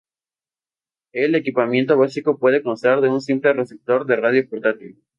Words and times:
El 1.11 1.35
equipamiento 1.35 1.95
básico 1.95 2.39
puede 2.39 2.63
constar 2.63 3.01
de 3.01 3.09
un 3.09 3.21
simple 3.21 3.53
receptor 3.53 4.03
de 4.07 4.15
radio 4.15 4.49
portátil. 4.49 4.97